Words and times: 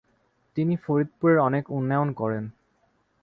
তিনি 0.57 0.73
ফরিদপুরের 0.77 1.39
অনেক 1.39 1.63
উন্নয়ন 1.71 2.09
করেন। 2.13 2.43